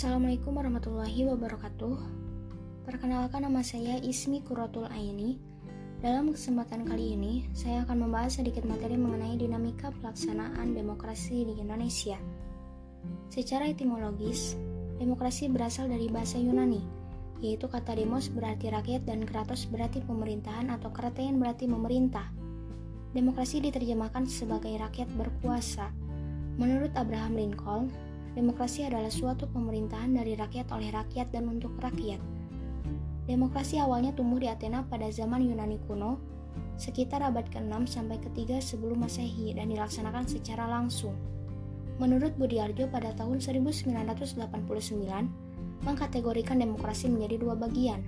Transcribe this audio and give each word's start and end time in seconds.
Assalamualaikum 0.00 0.56
warahmatullahi 0.56 1.28
wabarakatuh. 1.28 1.96
Perkenalkan 2.88 3.44
nama 3.44 3.60
saya 3.60 4.00
Ismi 4.00 4.40
Kuratul 4.40 4.88
Aini. 4.88 5.36
Dalam 6.00 6.32
kesempatan 6.32 6.88
kali 6.88 7.20
ini, 7.20 7.44
saya 7.52 7.84
akan 7.84 8.08
membahas 8.08 8.40
sedikit 8.40 8.64
materi 8.64 8.96
mengenai 8.96 9.36
dinamika 9.36 9.92
pelaksanaan 10.00 10.72
demokrasi 10.72 11.44
di 11.44 11.60
Indonesia. 11.60 12.16
Secara 13.28 13.68
etimologis, 13.68 14.56
demokrasi 14.96 15.52
berasal 15.52 15.92
dari 15.92 16.08
bahasa 16.08 16.40
Yunani, 16.40 16.80
yaitu 17.44 17.68
kata 17.68 17.92
demos 17.92 18.32
berarti 18.32 18.72
rakyat 18.72 19.04
dan 19.04 19.28
kratos 19.28 19.68
berarti 19.68 20.00
pemerintahan 20.00 20.72
atau 20.72 20.88
kratein 20.88 21.36
berarti 21.36 21.68
memerintah. 21.68 22.24
Demokrasi 23.12 23.60
diterjemahkan 23.68 24.24
sebagai 24.24 24.72
rakyat 24.80 25.12
berkuasa. 25.12 25.92
Menurut 26.56 26.88
Abraham 26.96 27.36
Lincoln, 27.36 27.92
Demokrasi 28.30 28.86
adalah 28.86 29.10
suatu 29.10 29.50
pemerintahan 29.50 30.14
dari 30.14 30.38
rakyat 30.38 30.70
oleh 30.70 30.94
rakyat 30.94 31.34
dan 31.34 31.50
untuk 31.50 31.74
rakyat. 31.82 32.22
Demokrasi 33.26 33.82
awalnya 33.82 34.14
tumbuh 34.14 34.38
di 34.38 34.46
Athena 34.46 34.86
pada 34.86 35.10
zaman 35.10 35.42
Yunani 35.42 35.82
kuno, 35.86 36.18
sekitar 36.78 37.26
abad 37.26 37.46
ke-6 37.50 37.90
sampai 37.90 38.22
ke-3 38.22 38.62
sebelum 38.62 39.02
Masehi 39.02 39.54
dan 39.54 39.70
dilaksanakan 39.70 40.30
secara 40.30 40.70
langsung. 40.70 41.14
Menurut 41.98 42.32
Budiarjo 42.38 42.88
pada 42.88 43.12
tahun 43.12 43.42
1989, 43.42 44.40
mengkategorikan 45.84 46.56
demokrasi 46.56 47.12
menjadi 47.12 47.36
dua 47.44 47.54
bagian, 47.58 48.00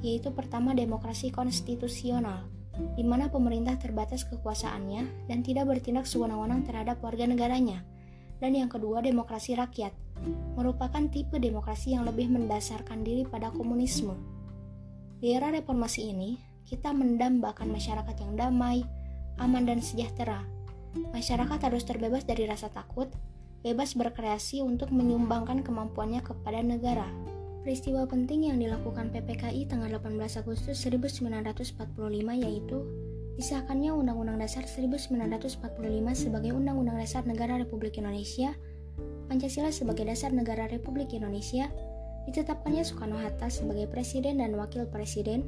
yaitu 0.00 0.32
pertama 0.32 0.72
demokrasi 0.72 1.28
konstitusional, 1.28 2.48
di 2.96 3.04
mana 3.04 3.28
pemerintah 3.28 3.76
terbatas 3.76 4.24
kekuasaannya 4.30 5.28
dan 5.28 5.44
tidak 5.44 5.68
bertindak 5.68 6.08
sewenang-wenang 6.08 6.64
terhadap 6.64 6.96
warga 7.04 7.28
negaranya, 7.28 7.84
dan 8.40 8.52
yang 8.52 8.68
kedua 8.68 9.00
demokrasi 9.00 9.56
rakyat, 9.56 9.92
merupakan 10.56 11.04
tipe 11.08 11.36
demokrasi 11.36 11.96
yang 11.96 12.04
lebih 12.04 12.28
mendasarkan 12.32 13.04
diri 13.04 13.24
pada 13.24 13.52
komunisme. 13.52 14.16
Di 15.20 15.32
era 15.32 15.48
reformasi 15.48 16.12
ini, 16.12 16.36
kita 16.66 16.92
mendambakan 16.92 17.72
masyarakat 17.72 18.16
yang 18.20 18.32
damai, 18.36 18.84
aman 19.40 19.64
dan 19.64 19.80
sejahtera. 19.80 20.44
Masyarakat 21.12 21.58
harus 21.60 21.84
terbebas 21.84 22.24
dari 22.24 22.48
rasa 22.48 22.68
takut, 22.72 23.08
bebas 23.64 23.96
berkreasi 23.96 24.60
untuk 24.64 24.92
menyumbangkan 24.92 25.64
kemampuannya 25.64 26.20
kepada 26.24 26.60
negara. 26.60 27.08
Peristiwa 27.66 28.06
penting 28.06 28.46
yang 28.46 28.62
dilakukan 28.62 29.10
PPKI 29.10 29.66
tanggal 29.66 29.98
18 29.98 30.38
Agustus 30.38 30.78
1945 30.86 31.74
yaitu 32.38 32.78
disahkannya 33.36 33.92
Undang-Undang 33.92 34.40
Dasar 34.40 34.64
1945 34.64 35.60
sebagai 36.16 36.56
Undang-Undang 36.56 36.96
Dasar 36.96 37.22
Negara 37.28 37.60
Republik 37.60 38.00
Indonesia, 38.00 38.56
Pancasila 39.28 39.68
sebagai 39.68 40.08
dasar 40.08 40.32
negara 40.32 40.64
Republik 40.72 41.12
Indonesia, 41.12 41.68
ditetapkannya 42.24 42.80
Soekarno-Hatta 42.80 43.52
sebagai 43.52 43.92
Presiden 43.92 44.40
dan 44.40 44.56
Wakil 44.56 44.88
Presiden, 44.88 45.44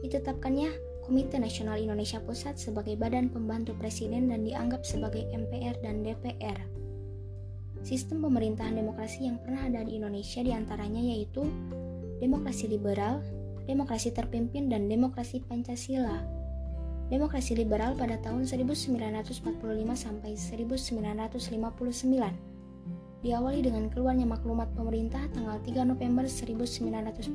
ditetapkannya 0.00 0.72
Komite 1.04 1.36
Nasional 1.36 1.76
Indonesia 1.80 2.20
Pusat 2.20 2.56
sebagai 2.56 2.96
badan 2.96 3.32
pembantu 3.32 3.72
presiden 3.76 4.28
dan 4.28 4.44
dianggap 4.44 4.84
sebagai 4.84 5.24
MPR 5.32 5.80
dan 5.80 6.04
DPR. 6.04 6.60
Sistem 7.80 8.24
pemerintahan 8.28 8.76
demokrasi 8.76 9.24
yang 9.24 9.40
pernah 9.40 9.68
ada 9.68 9.80
di 9.88 9.96
Indonesia 9.96 10.44
di 10.44 10.52
antaranya 10.52 11.00
yaitu 11.00 11.48
demokrasi 12.20 12.68
liberal, 12.68 13.24
demokrasi 13.64 14.12
terpimpin, 14.12 14.68
dan 14.68 14.84
demokrasi 14.84 15.40
Pancasila 15.40 16.37
demokrasi 17.08 17.56
liberal 17.56 17.96
pada 17.96 18.20
tahun 18.20 18.44
1945 18.44 19.56
sampai 19.96 20.36
1959. 20.36 21.32
Diawali 23.18 23.66
dengan 23.66 23.90
keluarnya 23.90 24.30
maklumat 24.30 24.70
pemerintah 24.78 25.18
tanggal 25.34 25.58
3 25.64 25.90
November 25.90 26.22
1945 26.28 27.34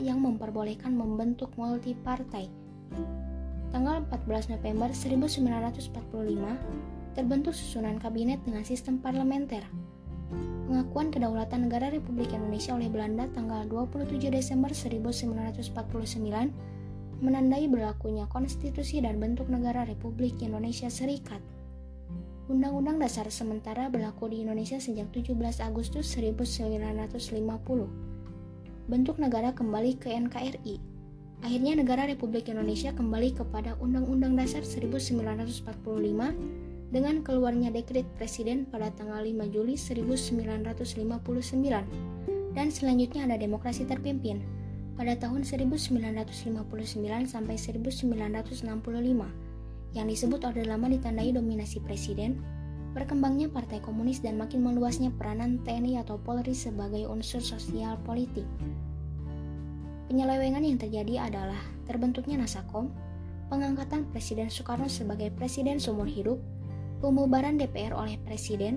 yang 0.00 0.16
memperbolehkan 0.22 0.96
membentuk 0.96 1.52
multi 1.60 1.92
partai. 1.92 2.48
Tanggal 3.68 4.00
14 4.08 4.56
November 4.56 4.88
1945 4.94 7.12
terbentuk 7.12 7.52
susunan 7.52 8.00
kabinet 8.00 8.40
dengan 8.46 8.64
sistem 8.64 8.96
parlementer. 8.96 9.60
Pengakuan 10.70 11.10
kedaulatan 11.10 11.66
negara 11.66 11.90
Republik 11.90 12.30
Indonesia 12.30 12.78
oleh 12.78 12.86
Belanda 12.86 13.26
tanggal 13.34 13.66
27 13.66 14.30
Desember 14.30 14.70
1949 14.70 15.74
menandai 17.20 17.68
berlakunya 17.68 18.24
konstitusi 18.32 19.04
dan 19.04 19.20
bentuk 19.20 19.52
negara 19.52 19.84
Republik 19.84 20.40
Indonesia 20.40 20.88
Serikat. 20.88 21.44
Undang-Undang 22.48 22.96
Dasar 22.98 23.28
sementara 23.28 23.92
berlaku 23.92 24.32
di 24.32 24.40
Indonesia 24.42 24.80
sejak 24.80 25.12
17 25.12 25.36
Agustus 25.60 26.16
1950. 26.16 28.88
Bentuk 28.90 29.22
negara 29.22 29.54
kembali 29.54 30.00
ke 30.00 30.16
NKRI. 30.16 30.80
Akhirnya 31.44 31.76
negara 31.78 32.08
Republik 32.08 32.48
Indonesia 32.50 32.90
kembali 32.90 33.38
kepada 33.38 33.78
Undang-Undang 33.78 34.34
Dasar 34.34 34.66
1945 34.66 35.62
dengan 36.90 37.22
keluarnya 37.22 37.70
dekret 37.70 38.08
presiden 38.18 38.66
pada 38.66 38.90
tanggal 38.96 39.22
5 39.22 39.54
Juli 39.54 39.78
1959 39.78 42.50
dan 42.50 42.66
selanjutnya 42.66 43.30
ada 43.30 43.38
demokrasi 43.38 43.86
terpimpin 43.86 44.42
pada 45.00 45.16
tahun 45.16 45.48
1959 45.48 46.60
sampai 47.24 47.56
1965 47.56 48.12
yang 49.96 50.06
disebut 50.12 50.40
Orde 50.44 50.68
Lama 50.68 50.92
ditandai 50.92 51.32
dominasi 51.32 51.80
presiden, 51.80 52.36
berkembangnya 52.92 53.48
Partai 53.48 53.80
Komunis 53.80 54.20
dan 54.20 54.36
makin 54.36 54.60
meluasnya 54.60 55.08
peranan 55.16 55.56
TNI 55.64 56.04
atau 56.04 56.20
Polri 56.20 56.52
sebagai 56.52 57.08
unsur 57.08 57.40
sosial 57.40 57.96
politik. 58.04 58.44
Penyelewengan 60.12 60.68
yang 60.68 60.76
terjadi 60.76 61.32
adalah 61.32 61.64
terbentuknya 61.88 62.36
Nasakom, 62.36 62.92
pengangkatan 63.48 64.04
Presiden 64.12 64.52
Soekarno 64.52 64.84
sebagai 64.92 65.32
presiden 65.32 65.80
seumur 65.80 66.12
hidup, 66.12 66.36
pembubaran 67.00 67.56
DPR 67.56 67.96
oleh 67.96 68.20
presiden, 68.28 68.76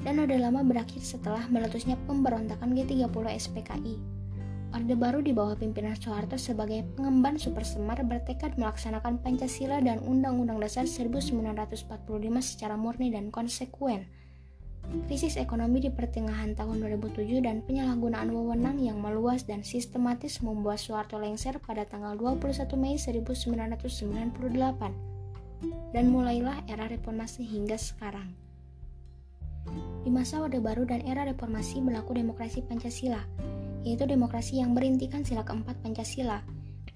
dan 0.00 0.24
Orde 0.24 0.40
Lama 0.40 0.64
berakhir 0.64 1.04
setelah 1.04 1.44
meletusnya 1.52 2.00
pemberontakan 2.08 2.72
G30 2.72 3.12
SPKI 3.28 4.17
Orde 4.68 5.00
Baru 5.00 5.24
di 5.24 5.32
bawah 5.32 5.56
pimpinan 5.56 5.96
Soeharto 5.96 6.36
sebagai 6.36 6.84
pengemban 6.92 7.40
super 7.40 7.64
semar 7.64 8.04
bertekad 8.04 8.60
melaksanakan 8.60 9.16
Pancasila 9.24 9.80
dan 9.80 9.96
Undang-Undang 10.04 10.60
Dasar 10.60 10.84
1945 10.84 11.88
secara 12.44 12.76
murni 12.76 13.08
dan 13.08 13.32
konsekuen. 13.32 14.04
Krisis 15.08 15.40
ekonomi 15.40 15.80
di 15.80 15.88
pertengahan 15.88 16.52
tahun 16.52 16.84
2007 16.84 17.48
dan 17.48 17.64
penyalahgunaan 17.64 18.28
wewenang 18.28 18.76
yang 18.76 19.00
meluas 19.00 19.48
dan 19.48 19.64
sistematis 19.64 20.44
membuat 20.44 20.84
Soeharto 20.84 21.16
lengser 21.16 21.56
pada 21.64 21.88
tanggal 21.88 22.12
21 22.20 22.68
Mei 22.76 23.00
1998. 23.00 25.96
Dan 25.96 26.12
mulailah 26.12 26.60
era 26.68 26.92
reformasi 26.92 27.40
hingga 27.40 27.80
sekarang. 27.80 28.36
Di 30.04 30.12
masa 30.12 30.44
Orde 30.44 30.60
Baru 30.60 30.84
dan 30.84 31.00
era 31.08 31.24
reformasi 31.24 31.80
berlaku 31.80 32.12
demokrasi 32.16 32.64
Pancasila 32.64 33.20
yaitu 33.82 34.06
demokrasi 34.06 34.62
yang 34.62 34.74
berintikan 34.74 35.22
sila 35.22 35.42
keempat 35.46 35.78
Pancasila 35.82 36.42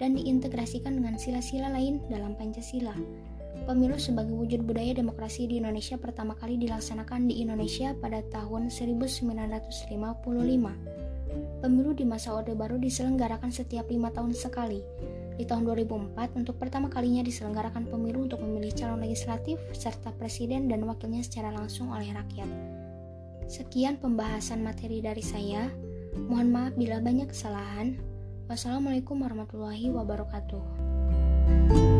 dan 0.01 0.17
diintegrasikan 0.17 0.97
dengan 0.99 1.15
sila-sila 1.19 1.69
lain 1.71 2.01
dalam 2.09 2.35
Pancasila. 2.35 2.95
Pemilu 3.63 3.95
sebagai 3.95 4.35
wujud 4.35 4.67
budaya 4.67 4.91
demokrasi 4.91 5.47
di 5.47 5.63
Indonesia 5.63 5.95
pertama 5.95 6.35
kali 6.35 6.59
dilaksanakan 6.59 7.31
di 7.31 7.39
Indonesia 7.39 7.95
pada 7.95 8.19
tahun 8.27 8.67
1955. 8.67 9.63
Pemilu 11.63 11.95
di 11.95 12.03
masa 12.03 12.35
Orde 12.35 12.59
Baru 12.59 12.75
diselenggarakan 12.75 13.55
setiap 13.55 13.87
lima 13.87 14.11
tahun 14.11 14.35
sekali. 14.35 14.83
Di 15.39 15.47
tahun 15.47 15.65
2004, 15.65 16.35
untuk 16.35 16.59
pertama 16.59 16.91
kalinya 16.91 17.23
diselenggarakan 17.23 17.87
pemilu 17.87 18.27
untuk 18.27 18.43
memilih 18.43 18.75
calon 18.75 19.01
legislatif 19.01 19.57
serta 19.71 20.11
presiden 20.13 20.67
dan 20.67 20.83
wakilnya 20.83 21.23
secara 21.23 21.49
langsung 21.49 21.89
oleh 21.89 22.11
rakyat. 22.11 22.49
Sekian 23.47 23.95
pembahasan 23.95 24.59
materi 24.59 24.99
dari 24.99 25.23
saya. 25.23 25.71
Mohon 26.15 26.47
maaf 26.53 26.73
bila 26.77 27.01
banyak 27.01 27.29
kesalahan. 27.29 27.97
Wassalamualaikum 28.49 29.23
warahmatullahi 29.23 29.89
wabarakatuh. 29.89 31.92